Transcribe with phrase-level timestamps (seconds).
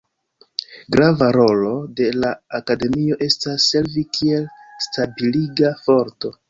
[0.95, 4.53] Grava rolo de la Akademio estas servi kiel
[4.89, 6.39] stabiliga forto.